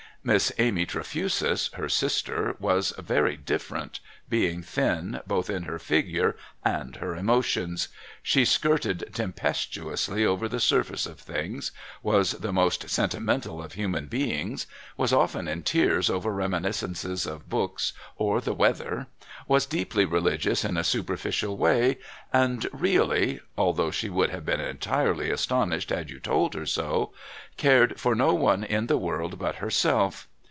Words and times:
Miss 0.23 0.51
Amy 0.59 0.85
Trefusis, 0.85 1.73
her 1.73 1.89
sister, 1.89 2.55
was 2.59 2.93
very 2.99 3.35
different, 3.35 3.99
being 4.29 4.61
thin 4.61 5.19
both 5.25 5.49
in 5.49 5.63
her 5.63 5.79
figure 5.79 6.35
and 6.63 6.97
her 6.97 7.15
emotions. 7.15 7.87
She 8.21 8.45
skirted 8.45 9.09
tempestuously 9.13 10.23
over 10.23 10.47
the 10.47 10.59
surface 10.59 11.07
of 11.07 11.19
things, 11.19 11.71
was 12.03 12.33
the 12.33 12.53
most 12.53 12.87
sentimental 12.87 13.61
of 13.63 13.73
human 13.73 14.05
beings, 14.05 14.67
was 14.95 15.11
often 15.11 15.47
in 15.47 15.63
tears 15.63 16.07
over 16.09 16.31
reminiscences 16.31 17.25
of 17.25 17.49
books 17.49 17.91
or 18.15 18.39
the 18.39 18.53
weather, 18.53 19.07
was 19.47 19.65
deeply 19.65 20.05
religious 20.05 20.63
in 20.63 20.77
a 20.77 20.83
superficial 20.83 21.57
way, 21.57 21.97
and 22.31 22.69
really 22.71 23.39
although 23.57 23.91
she 23.91 24.07
would 24.07 24.29
have 24.29 24.45
been 24.45 24.61
entirely 24.61 25.29
astonished 25.29 25.89
had 25.89 26.09
you 26.09 26.19
told 26.19 26.53
her 26.53 26.65
so 26.65 27.11
cared 27.57 27.99
for 27.99 28.15
no 28.15 28.33
one 28.33 28.63
in 28.63 28.87
the 28.87 28.97
world 28.97 29.37
but 29.37 29.55
herself. 29.55 30.27